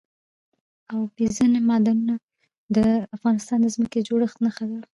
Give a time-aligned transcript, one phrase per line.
[0.93, 2.15] اوبزین معدنونه
[2.75, 2.77] د
[3.15, 4.79] افغانستان د ځمکې د جوړښت نښه ده.